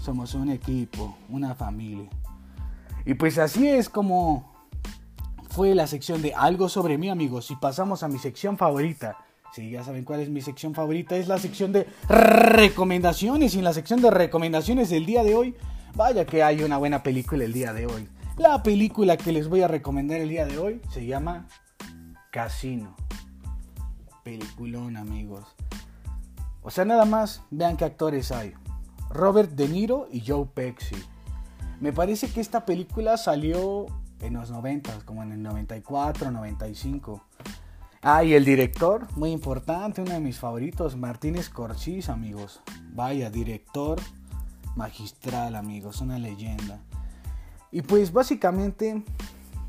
somos 0.00 0.34
un 0.34 0.50
equipo, 0.50 1.16
una 1.28 1.54
familia. 1.54 2.08
Y 3.04 3.14
pues 3.14 3.38
así 3.38 3.68
es 3.68 3.88
como 3.88 4.52
fue 5.50 5.74
la 5.74 5.86
sección 5.86 6.22
de 6.22 6.34
algo 6.34 6.68
sobre 6.68 6.98
mí, 6.98 7.08
amigos. 7.08 7.50
Y 7.50 7.56
pasamos 7.56 8.02
a 8.02 8.08
mi 8.08 8.18
sección 8.18 8.56
favorita. 8.56 9.16
Si 9.52 9.70
ya 9.70 9.82
saben 9.82 10.04
cuál 10.04 10.20
es 10.20 10.28
mi 10.28 10.40
sección 10.40 10.74
favorita, 10.74 11.16
es 11.16 11.26
la 11.26 11.38
sección 11.38 11.72
de 11.72 11.86
recomendaciones. 12.08 13.54
Y 13.54 13.58
en 13.58 13.64
la 13.64 13.72
sección 13.72 14.02
de 14.02 14.10
recomendaciones 14.10 14.90
del 14.90 15.06
día 15.06 15.24
de 15.24 15.34
hoy, 15.34 15.54
vaya 15.94 16.26
que 16.26 16.42
hay 16.42 16.62
una 16.62 16.78
buena 16.78 17.02
película 17.02 17.44
el 17.44 17.52
día 17.52 17.72
de 17.72 17.86
hoy. 17.86 18.08
La 18.38 18.62
película 18.62 19.16
que 19.16 19.32
les 19.32 19.48
voy 19.48 19.62
a 19.62 19.68
recomendar 19.68 20.20
el 20.20 20.28
día 20.28 20.46
de 20.46 20.58
hoy 20.58 20.80
se 20.90 21.04
llama 21.04 21.48
Casino. 22.30 22.94
Peliculón, 24.22 24.96
amigos. 24.96 25.44
O 26.62 26.70
sea, 26.70 26.84
nada 26.84 27.04
más, 27.04 27.42
vean 27.50 27.76
qué 27.76 27.84
actores 27.84 28.30
hay. 28.30 28.54
Robert 29.10 29.50
De 29.50 29.66
Niro 29.66 30.06
y 30.12 30.22
Joe 30.24 30.46
Pesci. 30.46 30.94
Me 31.80 31.92
parece 31.92 32.30
que 32.30 32.40
esta 32.40 32.64
película 32.64 33.16
salió 33.16 33.86
en 34.20 34.34
los 34.34 34.52
90, 34.52 35.00
como 35.04 35.24
en 35.24 35.32
el 35.32 35.42
94, 35.42 36.30
95. 36.30 37.24
Ah, 38.02 38.22
y 38.22 38.34
el 38.34 38.44
director, 38.44 39.08
muy 39.16 39.32
importante, 39.32 40.00
uno 40.00 40.12
de 40.12 40.20
mis 40.20 40.38
favoritos, 40.38 40.96
Martínez 40.96 41.46
Scorsese, 41.46 42.12
amigos. 42.12 42.60
Vaya, 42.92 43.30
director 43.30 43.98
magistral, 44.76 45.56
amigos, 45.56 46.00
una 46.00 46.20
leyenda. 46.20 46.80
Y 47.70 47.82
pues 47.82 48.12
básicamente, 48.12 49.02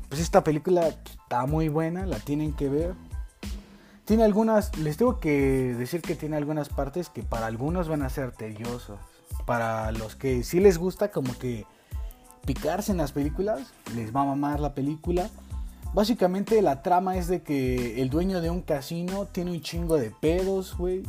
pues 0.08 0.20
esta 0.20 0.42
película 0.42 0.88
está 0.88 1.46
muy 1.46 1.68
buena, 1.68 2.06
la 2.06 2.18
tienen 2.18 2.52
que 2.52 2.68
ver. 2.68 2.94
Tiene 4.04 4.24
algunas, 4.24 4.76
les 4.78 4.96
tengo 4.96 5.20
que 5.20 5.74
decir 5.78 6.02
que 6.02 6.16
tiene 6.16 6.36
algunas 6.36 6.68
partes 6.68 7.10
que 7.10 7.22
para 7.22 7.46
algunos 7.46 7.88
van 7.88 8.02
a 8.02 8.08
ser 8.08 8.32
tediosas. 8.32 8.98
Para 9.46 9.92
los 9.92 10.16
que 10.16 10.42
sí 10.42 10.60
les 10.60 10.78
gusta, 10.78 11.10
como 11.10 11.38
que 11.38 11.66
picarse 12.44 12.92
en 12.92 12.98
las 12.98 13.12
películas, 13.12 13.72
les 13.94 14.14
va 14.14 14.22
a 14.22 14.24
mamar 14.24 14.60
la 14.60 14.74
película. 14.74 15.30
Básicamente 15.92 16.62
la 16.62 16.82
trama 16.82 17.16
es 17.16 17.28
de 17.28 17.42
que 17.42 18.00
el 18.00 18.10
dueño 18.10 18.40
de 18.40 18.50
un 18.50 18.62
casino 18.62 19.26
tiene 19.26 19.50
un 19.50 19.60
chingo 19.60 19.96
de 19.96 20.10
pedos, 20.10 20.76
güey. 20.76 21.02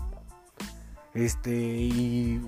Este, 1.13 1.51
y 1.51 2.41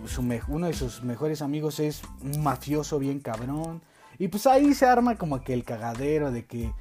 uno 0.47 0.67
de 0.67 0.73
sus 0.73 1.03
mejores 1.03 1.41
amigos 1.41 1.79
es 1.79 2.01
un 2.21 2.43
mafioso 2.43 2.99
bien 2.99 3.19
cabrón. 3.19 3.81
Y 4.19 4.27
pues 4.27 4.47
ahí 4.47 4.73
se 4.73 4.85
arma 4.85 5.15
como 5.15 5.41
que 5.41 5.53
el 5.53 5.63
cagadero 5.63 6.31
de 6.31 6.45
que 6.45 6.71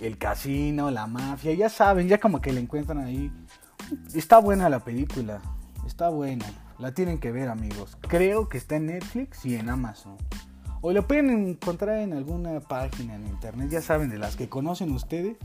el 0.00 0.18
casino, 0.18 0.90
la 0.90 1.06
mafia, 1.06 1.54
ya 1.54 1.68
saben, 1.68 2.08
ya 2.08 2.18
como 2.18 2.40
que 2.40 2.52
le 2.52 2.60
encuentran 2.60 2.98
ahí. 2.98 3.32
Está 4.14 4.38
buena 4.38 4.68
la 4.68 4.80
película, 4.80 5.40
está 5.86 6.08
buena. 6.08 6.44
La 6.78 6.92
tienen 6.92 7.18
que 7.18 7.32
ver 7.32 7.48
amigos. 7.48 7.96
Creo 8.02 8.48
que 8.48 8.58
está 8.58 8.76
en 8.76 8.86
Netflix 8.86 9.46
y 9.46 9.54
en 9.54 9.70
Amazon. 9.70 10.16
O 10.82 10.92
lo 10.92 11.06
pueden 11.06 11.30
encontrar 11.30 11.98
en 11.98 12.12
alguna 12.12 12.60
página 12.60 13.14
en 13.14 13.26
internet, 13.26 13.70
ya 13.70 13.80
saben, 13.80 14.10
de 14.10 14.18
las 14.18 14.36
que 14.36 14.48
conocen 14.48 14.92
ustedes. 14.92 15.36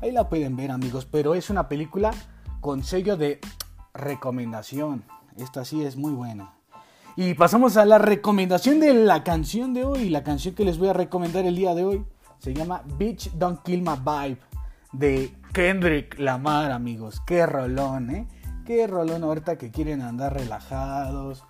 Ahí 0.00 0.10
la 0.10 0.28
pueden 0.28 0.56
ver 0.56 0.72
amigos, 0.72 1.06
pero 1.06 1.34
es 1.34 1.48
una 1.48 1.68
película 1.68 2.10
con 2.60 2.82
sello 2.82 3.16
de 3.16 3.40
recomendación. 3.94 5.04
Esta 5.38 5.64
sí 5.64 5.84
es 5.84 5.96
muy 5.96 6.12
buena. 6.12 6.54
Y 7.16 7.34
pasamos 7.34 7.76
a 7.76 7.84
la 7.84 7.98
recomendación 7.98 8.80
de 8.80 8.92
la 8.92 9.22
canción 9.22 9.72
de 9.72 9.84
hoy. 9.84 10.10
La 10.10 10.24
canción 10.24 10.54
que 10.54 10.64
les 10.64 10.78
voy 10.78 10.88
a 10.88 10.92
recomendar 10.92 11.44
el 11.44 11.54
día 11.54 11.74
de 11.74 11.84
hoy 11.84 12.04
se 12.40 12.52
llama 12.52 12.82
Bitch 12.98 13.30
Don't 13.32 13.62
Kill 13.62 13.82
My 13.82 13.96
Vibe 13.98 14.40
de 14.92 15.32
Kendrick 15.52 16.18
Lamar, 16.18 16.72
amigos. 16.72 17.22
Qué 17.24 17.46
rolón, 17.46 18.10
¿eh? 18.10 18.26
Qué 18.66 18.86
rolón 18.88 19.22
ahorita 19.22 19.56
que 19.58 19.70
quieren 19.70 20.02
andar 20.02 20.34
relajados, 20.34 21.44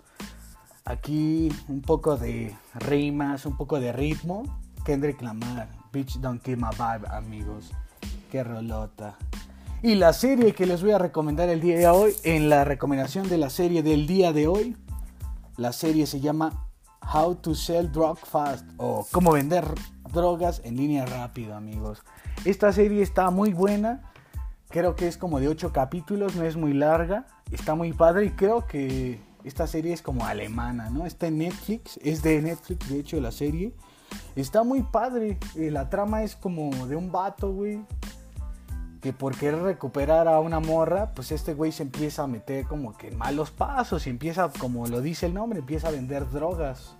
Aquí 0.87 1.51
un 1.67 1.81
poco 1.81 2.15
de 2.15 2.55
rimas, 2.75 3.47
un 3.47 3.57
poco 3.57 3.79
de 3.79 3.91
ritmo. 3.91 4.43
Kendrick 4.85 5.19
Lamar, 5.23 5.67
Bitch 5.91 6.19
Don't 6.19 6.43
Kill 6.43 6.57
My 6.57 6.69
Vibe, 6.77 7.07
amigos. 7.09 7.71
Qué 8.31 8.43
rolota. 8.43 9.17
Y 9.81 9.95
la 9.95 10.13
serie 10.13 10.53
que 10.53 10.67
les 10.67 10.83
voy 10.83 10.91
a 10.91 10.99
recomendar 10.99 11.49
el 11.49 11.59
día 11.59 11.75
de 11.75 11.87
hoy, 11.87 12.13
en 12.23 12.49
la 12.49 12.65
recomendación 12.65 13.27
de 13.29 13.39
la 13.39 13.49
serie 13.49 13.81
del 13.81 14.05
día 14.05 14.31
de 14.31 14.47
hoy, 14.47 14.77
la 15.57 15.71
serie 15.71 16.05
se 16.05 16.19
llama 16.19 16.67
How 17.13 17.35
to 17.35 17.55
Sell 17.55 17.91
Drug 17.91 18.17
Fast 18.17 18.65
o 18.77 19.05
Cómo 19.11 19.31
vender 19.31 19.65
drogas 20.13 20.61
en 20.63 20.77
línea 20.77 21.05
rápido, 21.05 21.55
amigos. 21.55 22.01
Esta 22.45 22.71
serie 22.71 23.01
está 23.01 23.29
muy 23.29 23.53
buena. 23.53 24.11
Creo 24.69 24.95
que 24.95 25.07
es 25.07 25.17
como 25.17 25.39
de 25.39 25.47
8 25.47 25.71
capítulos, 25.71 26.35
no 26.35 26.43
es 26.43 26.55
muy 26.55 26.73
larga. 26.73 27.27
Está 27.51 27.75
muy 27.75 27.93
padre 27.93 28.25
y 28.25 28.29
creo 28.31 28.65
que 28.65 29.19
esta 29.43 29.67
serie 29.67 29.93
es 29.93 30.01
como 30.01 30.25
alemana, 30.25 30.89
¿no? 30.89 31.05
Está 31.05 31.27
en 31.27 31.37
Netflix, 31.37 31.99
es 32.03 32.23
de 32.23 32.41
Netflix, 32.41 32.89
de 32.89 32.99
hecho, 32.99 33.21
la 33.21 33.31
serie. 33.31 33.73
Está 34.35 34.63
muy 34.63 34.81
padre. 34.81 35.37
Eh, 35.55 35.71
la 35.71 35.89
trama 35.89 36.23
es 36.23 36.35
como 36.35 36.87
de 36.87 36.95
un 36.95 37.11
vato, 37.11 37.51
güey. 37.51 37.85
Que 39.05 39.13
por 39.13 39.37
querer 39.37 39.61
recuperar 39.61 40.27
a 40.27 40.39
una 40.39 40.59
morra, 40.59 41.11
pues 41.11 41.31
este 41.31 41.53
güey 41.53 41.71
se 41.71 41.83
empieza 41.83 42.23
a 42.23 42.27
meter 42.27 42.65
como 42.65 42.97
que 42.97 43.09
en 43.09 43.19
malos 43.19 43.51
pasos 43.51 44.07
y 44.07 44.09
empieza, 44.09 44.49
como 44.49 44.87
lo 44.87 44.99
dice 44.99 45.27
el 45.27 45.35
nombre, 45.35 45.59
empieza 45.59 45.89
a 45.89 45.91
vender 45.91 46.27
drogas. 46.31 46.95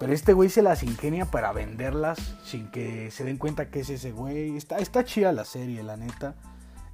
Pero 0.00 0.12
este 0.12 0.32
güey 0.32 0.48
se 0.48 0.60
las 0.60 0.82
ingenia 0.82 1.26
para 1.26 1.52
venderlas 1.52 2.18
sin 2.44 2.68
que 2.72 3.12
se 3.12 3.22
den 3.22 3.36
cuenta 3.36 3.70
que 3.70 3.78
es 3.78 3.90
ese 3.90 4.10
güey. 4.10 4.56
Está, 4.56 4.78
está 4.78 5.04
chida 5.04 5.30
la 5.30 5.44
serie, 5.44 5.84
la 5.84 5.96
neta. 5.96 6.34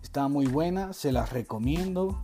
Está 0.02 0.28
muy 0.28 0.48
buena, 0.48 0.92
se 0.92 1.12
las 1.12 1.32
recomiendo. 1.32 2.22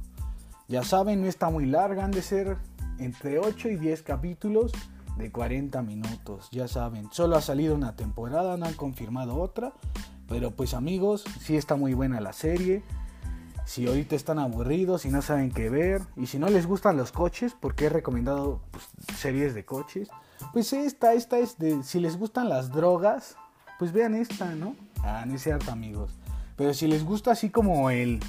Ya 0.69 0.83
saben, 0.83 1.23
no 1.23 1.29
está 1.29 1.49
muy 1.49 1.65
larga, 1.65 2.05
han 2.05 2.11
de 2.11 2.21
ser 2.21 2.59
entre 2.99 3.39
8 3.39 3.71
y 3.71 3.77
10 3.77 4.03
capítulos 4.03 4.73
de 5.17 5.33
40 5.33 5.81
minutos. 5.81 6.51
Ya 6.53 6.69
saben, 6.69 7.09
solo 7.11 7.37
ha 7.37 7.41
salido 7.41 7.75
una 7.75 7.97
temporada, 7.97 8.59
no 8.59 8.67
han 8.67 8.75
confirmado 8.75 9.41
otra. 9.41 9.73
Pero 10.29 10.51
pues 10.51 10.75
amigos, 10.75 11.25
sí 11.41 11.57
está 11.57 11.77
muy 11.77 11.95
buena 11.95 12.21
la 12.21 12.33
serie. 12.33 12.83
Si 13.65 13.87
ahorita 13.87 14.15
están 14.15 14.39
aburridos 14.39 15.05
y 15.05 15.11
no 15.11 15.21
saben 15.21 15.51
qué 15.51 15.69
ver, 15.69 16.03
y 16.17 16.27
si 16.27 16.39
no 16.39 16.49
les 16.49 16.67
gustan 16.67 16.97
los 16.97 17.13
coches, 17.13 17.55
porque 17.59 17.87
he 17.87 17.89
recomendado 17.89 18.61
pues, 18.71 18.89
series 19.17 19.55
de 19.55 19.65
coches, 19.65 20.09
pues 20.53 20.73
esta, 20.73 21.13
esta 21.13 21.39
es 21.39 21.59
de, 21.59 21.83
si 21.83 22.01
les 22.01 22.19
gustan 22.19 22.49
las 22.49 22.71
drogas, 22.71 23.37
pues 23.79 23.93
vean 23.93 24.15
esta, 24.15 24.55
¿no? 24.55 24.75
Ah, 25.03 25.25
no 25.27 25.35
es 25.35 25.43
cierto 25.43 25.71
amigos. 25.71 26.13
Pero 26.57 26.73
si 26.73 26.87
les 26.87 27.05
gusta 27.05 27.33
así 27.33 27.51
como 27.51 27.91
el, 27.91 28.21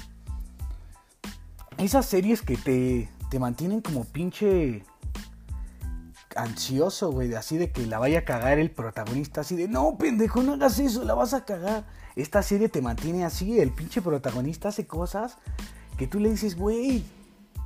esas 1.78 2.06
series 2.06 2.42
que 2.42 2.56
te, 2.56 3.08
te 3.30 3.38
mantienen 3.38 3.80
como 3.80 4.04
pinche 4.04 4.84
ansioso, 6.36 7.10
güey, 7.10 7.34
así 7.34 7.58
de 7.58 7.70
que 7.70 7.86
la 7.86 7.98
vaya 7.98 8.20
a 8.20 8.24
cagar 8.24 8.58
el 8.58 8.70
protagonista, 8.70 9.40
así 9.42 9.56
de, 9.56 9.68
no, 9.68 9.96
pendejo, 9.98 10.42
no 10.42 10.54
hagas 10.54 10.78
eso, 10.78 11.04
la 11.04 11.14
vas 11.14 11.34
a 11.34 11.44
cagar. 11.44 11.84
Esta 12.16 12.42
serie 12.42 12.68
te 12.68 12.82
mantiene 12.82 13.24
así, 13.24 13.60
el 13.60 13.72
pinche 13.72 14.02
protagonista 14.02 14.68
hace 14.68 14.86
cosas 14.86 15.38
que 15.96 16.06
tú 16.06 16.20
le 16.20 16.30
dices, 16.30 16.56
güey, 16.56 17.04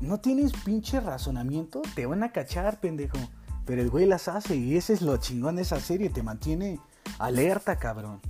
no 0.01 0.19
tienes 0.19 0.53
pinche 0.53 1.01
razonamiento, 1.01 1.83
te 1.95 2.07
van 2.07 2.23
a 2.23 2.33
cachar, 2.33 2.81
pendejo. 2.81 3.19
Pero 3.65 3.81
el 3.81 3.91
güey 3.91 4.07
las 4.07 4.29
hace 4.29 4.57
y 4.57 4.77
ese 4.77 4.93
es 4.93 5.03
lo 5.03 5.17
chingón 5.17 5.57
de 5.57 5.63
esa 5.63 5.81
serie, 5.81 6.11
te 6.11 6.23
mantiene 6.23 6.79
alerta, 7.19 7.79
cabrón. 7.79 8.21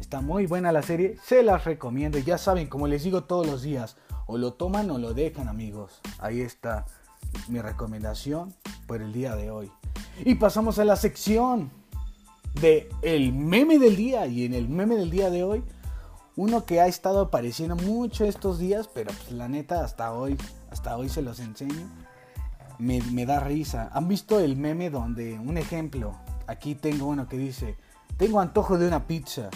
Está 0.00 0.22
muy 0.22 0.46
buena 0.46 0.72
la 0.72 0.82
serie, 0.82 1.18
se 1.22 1.42
las 1.42 1.64
recomiendo. 1.64 2.18
Ya 2.18 2.38
saben, 2.38 2.68
como 2.68 2.86
les 2.86 3.02
digo 3.02 3.24
todos 3.24 3.46
los 3.46 3.62
días, 3.62 3.96
o 4.26 4.38
lo 4.38 4.54
toman 4.54 4.90
o 4.90 4.98
lo 4.98 5.12
dejan, 5.12 5.48
amigos. 5.48 6.00
Ahí 6.18 6.40
está 6.40 6.86
mi 7.48 7.60
recomendación 7.60 8.54
por 8.90 9.02
el 9.02 9.12
día 9.12 9.36
de 9.36 9.52
hoy. 9.52 9.70
Y 10.24 10.34
pasamos 10.34 10.80
a 10.80 10.84
la 10.84 10.96
sección 10.96 11.70
de 12.60 12.88
el 13.02 13.32
meme 13.32 13.78
del 13.78 13.94
día. 13.94 14.26
Y 14.26 14.44
en 14.44 14.52
el 14.52 14.68
meme 14.68 14.96
del 14.96 15.10
día 15.10 15.30
de 15.30 15.44
hoy, 15.44 15.62
Uno 16.34 16.64
que 16.64 16.80
ha 16.80 16.88
estado 16.88 17.20
apareciendo 17.20 17.76
mucho 17.76 18.24
estos 18.24 18.58
días, 18.58 18.88
pero 18.92 19.12
pues 19.12 19.30
la 19.30 19.46
neta 19.46 19.84
hasta 19.84 20.12
hoy, 20.12 20.36
hasta 20.72 20.96
hoy 20.96 21.08
se 21.08 21.22
los 21.22 21.38
enseño. 21.38 21.88
Me, 22.80 23.00
me 23.12 23.26
da 23.26 23.38
risa. 23.38 23.90
¿Han 23.92 24.08
visto 24.08 24.40
el 24.40 24.56
meme 24.56 24.90
donde, 24.90 25.38
un 25.38 25.56
ejemplo, 25.56 26.16
aquí 26.48 26.74
tengo 26.74 27.06
uno 27.06 27.28
que 27.28 27.38
dice, 27.38 27.76
tengo 28.16 28.40
antojo 28.40 28.76
de 28.76 28.88
una 28.88 29.06
pizza? 29.06 29.50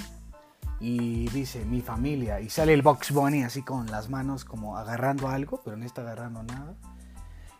Y 0.78 1.28
dice, 1.30 1.64
mi 1.64 1.80
familia. 1.80 2.40
Y 2.40 2.50
sale 2.50 2.72
el 2.72 2.82
Box 2.82 3.10
Bunny 3.10 3.42
así 3.42 3.62
con 3.62 3.86
las 3.90 4.10
manos 4.10 4.44
como 4.44 4.76
agarrando 4.76 5.26
algo, 5.26 5.60
pero 5.64 5.76
no 5.76 5.84
está 5.84 6.02
agarrando 6.02 6.44
nada. 6.44 6.76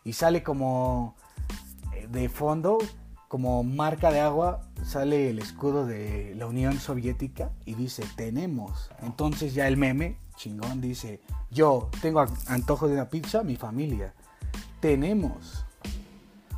Y 0.04 0.12
sale 0.12 0.45
como 0.45 1.16
de 2.14 2.28
fondo 2.28 2.78
como 3.28 3.64
marca 3.64 4.11
de 4.11 4.21
agua 4.21 4.62
sale 4.85 5.30
el 5.30 5.38
escudo 5.40 5.87
de 5.87 6.35
la 6.37 6.47
Unión 6.47 6.78
Soviética 6.78 7.50
y 7.64 7.75
dice 7.75 8.04
tenemos. 8.16 8.90
Entonces 9.02 9.54
ya 9.54 9.66
el 9.66 9.76
meme, 9.76 10.18
chingón, 10.37 10.80
dice 10.80 11.21
yo 11.50 11.90
tengo 12.00 12.25
antojo 12.47 12.88
de 12.88 12.94
una 12.94 13.09
pizza, 13.09 13.42
mi 13.42 13.56
familia. 13.56 14.14
Tenemos. 14.80 15.64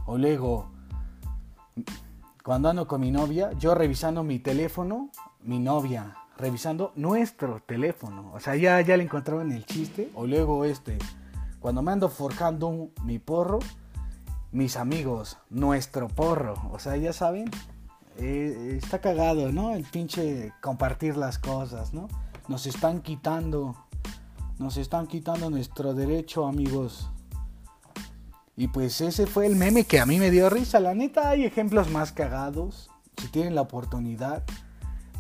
O 0.05 0.19
luego, 0.19 0.71
cuando 2.45 2.69
ando 2.69 2.87
con 2.87 3.01
mi 3.01 3.11
novia, 3.11 3.53
yo 3.59 3.75
revisando 3.75 4.23
mi 4.23 4.39
teléfono, 4.39 5.11
mi 5.41 5.59
novia 5.59 6.17
revisando 6.37 6.93
nuestro 6.97 7.61
teléfono. 7.61 8.33
O 8.35 8.41
sea, 8.41 8.57
ya, 8.57 8.81
ya 8.81 8.97
le 8.97 9.05
encontraron 9.05 9.53
el 9.53 9.65
chiste. 9.65 10.11
O 10.15 10.27
luego 10.27 10.65
este, 10.65 10.99
cuando 11.61 11.83
me 11.83 11.93
ando 11.93 12.09
forjando 12.09 12.91
mi 13.05 13.19
porro, 13.19 13.59
mis 14.53 14.77
amigos, 14.77 15.39
nuestro 15.51 16.09
porro. 16.09 16.55
O 16.73 16.79
sea, 16.79 16.97
ya 16.97 17.13
saben, 17.13 17.51
eh, 18.19 18.79
está 18.83 19.01
cagado, 19.01 19.53
¿no? 19.53 19.75
El 19.75 19.85
pinche 19.85 20.53
compartir 20.61 21.17
las 21.17 21.39
cosas, 21.39 21.93
¿no? 21.93 22.09
Nos 22.49 22.67
están 22.67 23.01
quitando, 23.01 23.77
nos 24.59 24.77
están 24.77 25.07
quitando 25.07 25.51
nuestro 25.51 25.95
derecho, 25.95 26.47
amigos. 26.47 27.11
Y 28.57 28.69
pues 28.69 29.01
ese 29.03 29.27
fue 29.27 29.47
el 29.47 29.57
meme 29.57 29.85
que 29.85 30.01
a 30.01 30.07
mí 30.07 30.19
me 30.19 30.31
dio 30.31 30.49
risa. 30.49 30.81
La 30.81 30.95
neta, 30.95 31.29
hay 31.31 31.45
ejemplos 31.45 31.91
más 31.91 32.13
cagados. 32.13 32.91
Si 33.19 33.29
tienen 33.29 33.55
la 33.55 33.63
oportunidad, 33.63 34.45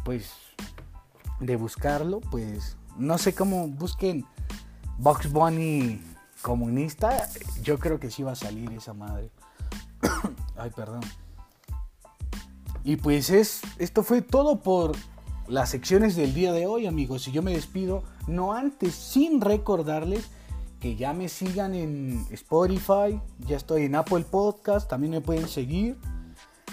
pues, 0.04 0.32
de 1.40 1.56
buscarlo, 1.56 2.20
pues, 2.20 2.76
no 2.96 3.18
sé 3.18 3.34
cómo 3.34 3.68
busquen 3.68 4.24
Box 4.98 5.30
Bunny 5.30 6.00
comunista, 6.42 7.28
yo 7.62 7.78
creo 7.78 7.98
que 7.98 8.10
sí 8.10 8.22
va 8.22 8.32
a 8.32 8.36
salir 8.36 8.72
esa 8.72 8.94
madre. 8.94 9.30
Ay, 10.56 10.70
perdón. 10.74 11.02
Y 12.84 12.96
pues 12.96 13.30
es, 13.30 13.62
esto 13.78 14.02
fue 14.02 14.22
todo 14.22 14.60
por 14.60 14.92
las 15.48 15.70
secciones 15.70 16.16
del 16.16 16.34
día 16.34 16.52
de 16.52 16.66
hoy, 16.66 16.86
amigos. 16.86 17.26
Y 17.28 17.32
yo 17.32 17.42
me 17.42 17.52
despido, 17.52 18.04
no 18.26 18.52
antes, 18.52 18.94
sin 18.94 19.40
recordarles 19.40 20.28
que 20.80 20.94
ya 20.94 21.12
me 21.12 21.28
sigan 21.28 21.74
en 21.74 22.26
Spotify, 22.30 23.20
ya 23.40 23.56
estoy 23.56 23.84
en 23.84 23.94
Apple 23.94 24.24
Podcast, 24.30 24.88
también 24.88 25.12
me 25.12 25.20
pueden 25.20 25.48
seguir. 25.48 25.98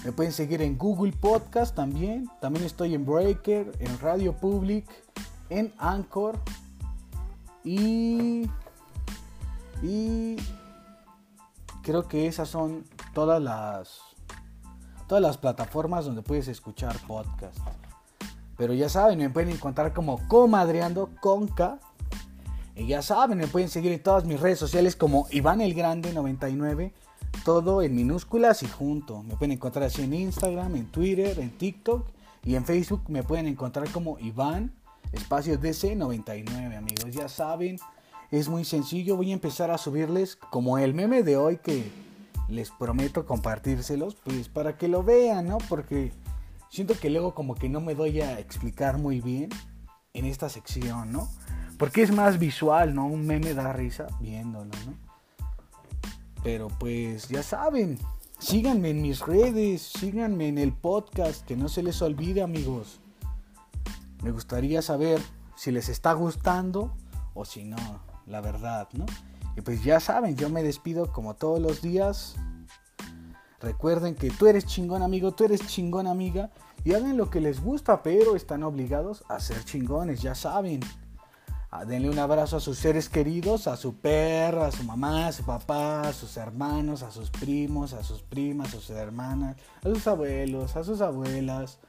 Me 0.03 0.11
pueden 0.11 0.33
seguir 0.33 0.61
en 0.61 0.77
Google 0.77 1.13
Podcast 1.13 1.75
también. 1.75 2.29
También 2.41 2.65
estoy 2.65 2.93
en 2.93 3.05
Breaker, 3.05 3.71
en 3.79 3.99
Radio 3.99 4.35
Public, 4.35 4.85
en 5.49 5.73
Anchor. 5.77 6.37
Y 7.63 8.49
y 9.83 10.37
creo 11.83 12.07
que 12.07 12.27
esas 12.27 12.49
son 12.49 12.85
todas 13.13 13.41
las 13.41 13.99
todas 15.07 15.21
las 15.21 15.37
plataformas 15.37 16.05
donde 16.05 16.21
puedes 16.21 16.47
escuchar 16.47 16.97
podcast. 17.05 17.59
Pero 18.57 18.73
ya 18.73 18.87
saben, 18.87 19.19
me 19.19 19.29
pueden 19.29 19.49
encontrar 19.49 19.93
como 19.93 20.27
Comadreando 20.27 21.09
con 21.21 21.47
K. 21.47 21.79
Y 22.75 22.87
ya 22.87 23.01
saben, 23.01 23.37
me 23.37 23.47
pueden 23.47 23.69
seguir 23.69 23.91
en 23.91 24.01
todas 24.01 24.25
mis 24.25 24.39
redes 24.39 24.57
sociales 24.57 24.95
como 24.95 25.27
Iván 25.31 25.61
el 25.61 25.73
Grande 25.73 26.13
99. 26.13 26.93
Todo 27.43 27.81
en 27.81 27.95
minúsculas 27.95 28.63
y 28.63 28.67
junto. 28.67 29.21
Me 29.21 29.35
pueden 29.35 29.51
encontrar 29.51 29.85
así 29.85 30.03
en 30.03 30.13
Instagram, 30.13 30.75
en 30.75 30.85
Twitter, 30.87 31.39
en 31.39 31.57
TikTok 31.57 32.07
y 32.45 32.55
en 32.55 32.65
Facebook 32.65 33.03
me 33.07 33.23
pueden 33.23 33.47
encontrar 33.47 33.89
como 33.89 34.17
Iván 34.19 34.73
espacio 35.11 35.57
DC 35.57 35.95
99, 35.95 36.75
amigos. 36.75 37.11
Ya 37.11 37.27
saben, 37.27 37.77
es 38.39 38.49
muy 38.49 38.65
sencillo, 38.65 39.15
voy 39.15 39.29
a 39.29 39.35
empezar 39.35 39.69
a 39.69 39.77
subirles 39.77 40.35
como 40.35 40.79
el 40.79 40.95
meme 40.95 41.21
de 41.21 41.37
hoy 41.37 41.57
que 41.57 41.91
les 42.49 42.71
prometo 42.71 43.27
compartírselos, 43.27 44.15
pues 44.15 44.49
para 44.49 44.75
que 44.75 44.87
lo 44.87 45.03
vean, 45.03 45.49
¿no? 45.49 45.59
Porque 45.69 46.11
siento 46.67 46.95
que 46.99 47.11
luego 47.11 47.35
como 47.35 47.53
que 47.53 47.69
no 47.69 47.79
me 47.79 47.93
doy 47.93 48.21
a 48.21 48.39
explicar 48.39 48.97
muy 48.97 49.21
bien 49.21 49.49
en 50.13 50.25
esta 50.25 50.49
sección, 50.49 51.11
¿no? 51.11 51.29
Porque 51.77 52.01
es 52.01 52.11
más 52.11 52.39
visual, 52.39 52.95
¿no? 52.95 53.05
Un 53.05 53.27
meme 53.27 53.53
da 53.53 53.71
risa 53.71 54.07
viéndolo, 54.19 54.71
¿no? 54.87 54.95
Pero 56.43 56.69
pues 56.79 57.27
ya 57.29 57.43
saben, 57.43 57.99
síganme 58.39 58.89
en 58.89 59.03
mis 59.03 59.19
redes, 59.19 59.83
síganme 59.83 60.47
en 60.47 60.57
el 60.57 60.73
podcast, 60.73 61.45
que 61.45 61.55
no 61.55 61.69
se 61.69 61.83
les 61.83 62.01
olvide 62.01 62.41
amigos. 62.41 62.99
Me 64.23 64.31
gustaría 64.31 64.81
saber 64.81 65.21
si 65.55 65.69
les 65.69 65.87
está 65.87 66.13
gustando 66.13 66.97
o 67.35 67.45
si 67.45 67.63
no 67.63 67.77
la 68.25 68.41
verdad, 68.41 68.87
¿no? 68.93 69.05
Y 69.55 69.61
pues 69.61 69.83
ya 69.83 69.99
saben, 69.99 70.35
yo 70.35 70.49
me 70.49 70.63
despido 70.63 71.11
como 71.11 71.35
todos 71.35 71.59
los 71.59 71.81
días. 71.81 72.35
Recuerden 73.59 74.15
que 74.15 74.29
tú 74.29 74.47
eres 74.47 74.65
chingón 74.65 75.03
amigo, 75.03 75.31
tú 75.31 75.45
eres 75.45 75.65
chingón 75.67 76.07
amiga 76.07 76.49
y 76.83 76.93
hagan 76.93 77.17
lo 77.17 77.29
que 77.29 77.39
les 77.39 77.61
gusta, 77.61 78.03
pero 78.03 78.35
están 78.35 78.63
obligados 78.63 79.23
a 79.29 79.39
ser 79.39 79.63
chingones, 79.63 80.21
ya 80.21 80.35
saben. 80.35 80.81
Ah, 81.75 81.85
denle 81.85 82.09
un 82.09 82.19
abrazo 82.19 82.57
a 82.57 82.59
sus 82.59 82.77
seres 82.77 83.09
queridos, 83.09 83.67
a 83.67 83.77
su 83.77 83.95
perro, 83.95 84.63
a 84.63 84.71
su 84.71 84.83
mamá, 84.83 85.27
a 85.27 85.31
su 85.31 85.43
papá, 85.43 86.01
a 86.01 86.13
sus 86.13 86.37
hermanos, 86.37 87.01
a 87.01 87.09
sus 87.09 87.31
primos, 87.31 87.93
a 87.93 88.03
sus 88.03 88.21
primas, 88.21 88.67
a 88.67 88.71
sus 88.71 88.91
hermanas, 88.91 89.55
a 89.83 89.89
sus 89.89 90.05
abuelos, 90.05 90.75
a 90.75 90.83
sus 90.83 91.01
abuelas, 91.01 91.79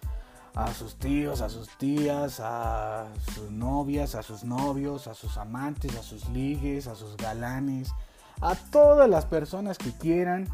a 0.54 0.72
sus 0.72 0.94
tíos, 0.96 1.40
a 1.40 1.48
sus 1.48 1.68
tías, 1.78 2.38
a 2.40 3.08
sus 3.34 3.50
novias, 3.50 4.14
a 4.14 4.22
sus 4.22 4.44
novios, 4.44 5.08
a 5.08 5.14
sus 5.14 5.36
amantes, 5.36 5.96
a 5.96 6.02
sus 6.02 6.28
ligues, 6.28 6.86
a 6.86 6.94
sus 6.94 7.16
galanes, 7.16 7.92
a 8.40 8.54
todas 8.54 9.08
las 9.08 9.26
personas 9.26 9.78
que 9.78 9.92
quieran, 9.92 10.48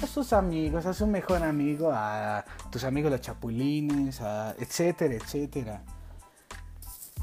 a 0.00 0.06
sus 0.06 0.32
amigos, 0.32 0.86
a 0.86 0.94
su 0.94 1.06
mejor 1.06 1.42
amigo, 1.42 1.90
a 1.92 2.44
tus 2.70 2.84
amigos 2.84 3.10
los 3.10 3.20
chapulines, 3.20 4.20
etcétera, 4.58 5.14
etcétera. 5.14 5.82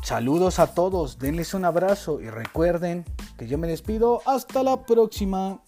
Saludos 0.04 0.60
a 0.60 0.74
todos, 0.74 1.20
denles 1.20 1.54
un 1.54 1.66
abrazo 1.66 2.22
y 2.22 2.30
recuerden 2.30 3.06
que 3.38 3.48
yo 3.48 3.58
me 3.58 3.68
despido. 3.68 4.22
Hasta 4.26 4.64
la 4.64 4.86
próxima. 4.86 5.62